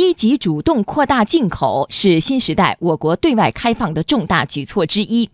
[0.00, 5.28] 积极主动扩大进口是新时代我国对外开放的重大举措之一。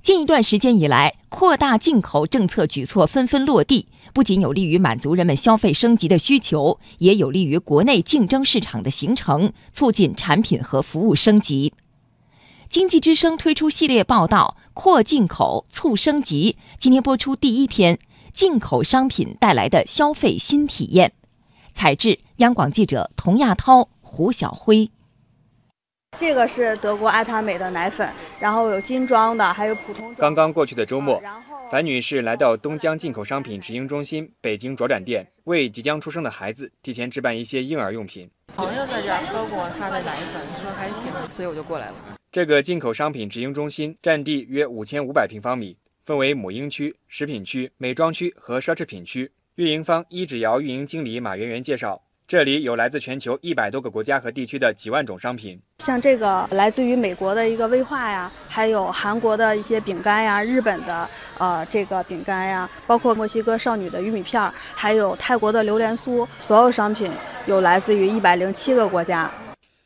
[0.00, 11.72] 近一段时间以来，扩大进口政策举措纷纷落地，不仅有利于满足人们消费升级的需求，也有利于国内竞争市场的形成，促进产品和服务升级。
[12.68, 17.98] 经济之声推出系列报道《扩进口促升级》，今天播出第一篇：
[18.32, 21.12] 进口商品带来的消费新体验。
[21.80, 24.90] 采制：央广记者童亚涛、胡晓辉。
[26.18, 28.06] 这个是德国爱他美的奶粉，
[28.38, 30.14] 然后有精装的，还有普通。
[30.16, 31.22] 刚刚过去的周末，
[31.72, 38.30] 樊女士来到东江进口商品直营中心北京卓展店，为即将出生的孩子提前置办一些婴儿用品。
[38.54, 41.94] 朋友在这儿喝过他的奶粉，说还行，所以我就过来了。
[42.30, 49.32] 这个进口商品直营中心占地约五千五百平方米，分为母婴区、食品区、美妆区和奢侈品区。
[49.60, 52.00] 运营方一指窑运营经理马媛媛介绍。
[52.26, 67.12] 这里有来自全球一百多个国家和地区的几万种商品，像这个来自于美国的一个威化呀，还有韩国的一些饼干呀，日本的呃这个饼干呀，包括墨西哥少女的玉米片儿，还有泰国的榴莲酥，所有商品
[67.44, 69.30] 有来自于一百零七个国家。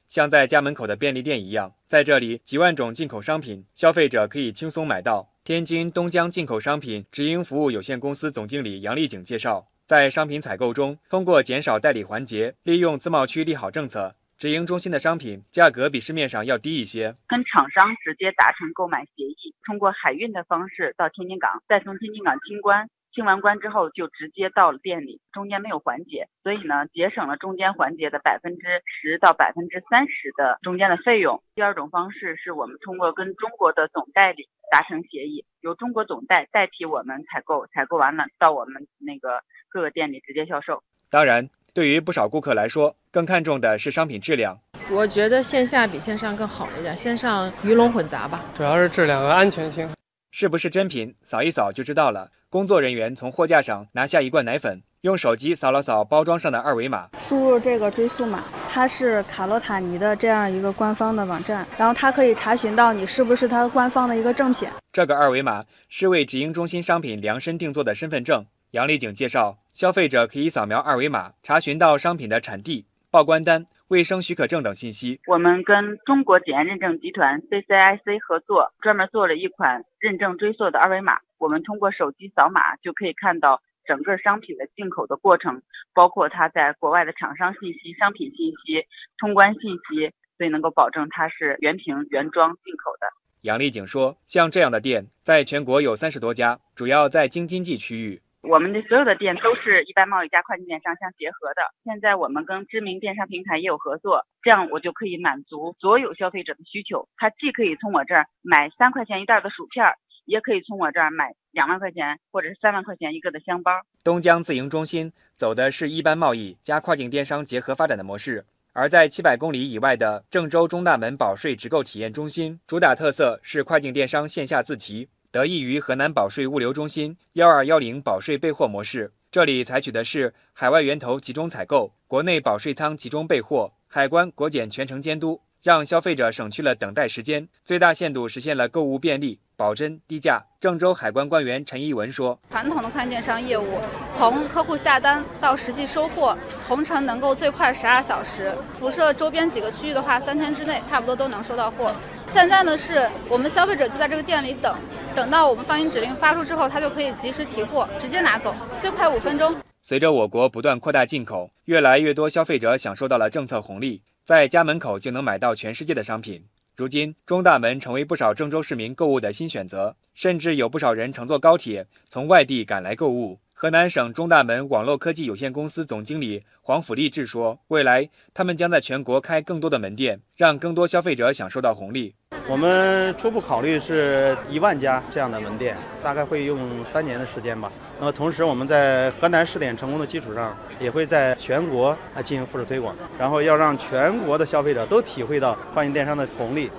[0.08, 5.33] 像在家门口的便利店一样，在这里几万种进口商品，消费者可以轻松买到。
[5.46, 9.66] 天津东江进口商品直营服务有限公司总经理杨丽景介绍。
[9.84, 17.14] 在商品采购中，通过减少代理环节，利用自贸区利好政策，直营中心的商品价格比市面上要低一些。
[17.28, 22.88] 跟厂商直接达成购买协议，通过海运的方式到天津港，再从天津港清关。
[23.12, 31.40] 清完关之后就直接到了店里，中间没有环节，所以呢节省了中间环节的百分之十到百分之三十的中间的费用。
[31.54, 40.82] 第二种方式是我们通过跟中国的总代理达成协议，由中国总代代替我们采购，采购完了到我们那个各个店里直接销售。
[41.10, 44.58] 当然，对于不少顾客来说，更看重的是商品质量。
[44.90, 49.88] 我觉得线下比线上更好一点，线上鱼龙混杂吧，主要是质量和安全性。
[50.30, 52.30] 是不是真品，扫一扫就知道了。
[52.50, 64.66] 工作人员从货架上拿下一罐奶粉，用手机扫了扫包装上的二维码，输入这个追溯码，它是卡洛塔尼的这样一个官方的网站，然后它可以查询到你是不是它官方的一个正品。
[64.90, 68.46] 这个二维码是为直营中心商品量身定做的身份证。
[68.70, 73.66] 杨丽景介绍，消费者可以扫描二维码，查询到商品的产地、报关单。
[73.88, 75.20] 卫生许可证等信息。
[75.26, 81.18] 我们跟中国检验认证集团 CCIC 合作，专门做了一款认证追溯的二维码。
[81.36, 85.62] 我们通过手机扫码，就可以看到整个商品的进口的过程，
[85.92, 88.86] 包括它在国外的厂商信息、商品信息、
[89.18, 93.06] 通关信息，所以能够保证它是原瓶原装进口的。
[93.42, 101.62] 杨丽景说：“像这样的店，在全国有三十多家，主要在京津冀区域。”我们的所有的店都是一般贸易加跨境电商相结合的。
[101.82, 107.08] 现在我们跟知名电商平台也有合作，这样我就可以满足所有消费者的需求。
[107.16, 109.86] 他既可以从我这儿买三块钱一袋的薯片，
[110.24, 113.72] 也可以从我这儿买两万块钱或者是三万块钱一个的箱包。
[114.02, 125.08] 东江自营中心走的是一般贸易加跨境电商结合发展的模式，而在七百公里以外的郑州中大门保税直购体验中心，主打特色是跨境电商线下自提。
[125.30, 140.44] 得益于河南保税物流中心幺二幺零保税备货模式，这里采取的是海外源头集中采购，国内保税仓集中备货，海关国检全程监督，让消费者省去了等待时间，最大限度实现了购物便利、保真、低价。
[140.60, 143.78] 郑州海关官员陈一文说：“传统的跨境电商业务，
[144.10, 151.94] 从客户下单到实际收货，同城能够最快十二小时，辐射周边几个区域的话，三天之内差不多都能收到货。
[152.28, 154.74] 现在呢，是我们消费者就在这个店里等，
[155.14, 166.46] 等到我们放行指令发出之后，他就可以及时提货，直接拿走，最快五分钟。”随着我国不断扩大进口，越来越多消费者享受到了政策红利，在家门口就能买到全世界的商品。
[166.76, 173.38] 如今，中大门成为不少郑州市民购物的新选择，甚至有不少人乘坐高铁从外地赶来购物。
[173.64, 182.14] 河南省中大门网络科技有限公司总经理黄甫立志说：“未来，他们将在全国开更多的门店，让更多消费者享受到红利。”
[182.46, 187.72] 我们初步考虑是一万家这样的门店，大概会用三年的时间吧。
[187.98, 196.70] 那么同时，我们在河南试点成功的基础上，也会在全国啊进行复制推广，然后要让全国的消费者都体会到跨境电商的红利。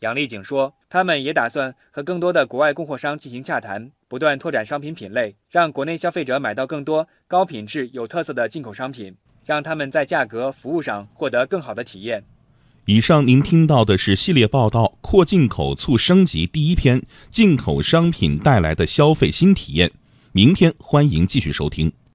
[0.00, 9.14] 杨丽景说，他们也打算和更多的国外供货商进行洽谈，不断拓展商品品类，让国内消费者买到更多高品质、有特色的进口商品，
[9.44, 12.24] 让他们在价格、服务上获得更好的体验。
[12.84, 19.90] 以上您听到的是系列报道《扩进口促升级》第一篇：进口商品带来的消费新体验。
[20.32, 21.90] 明天欢迎继续收听。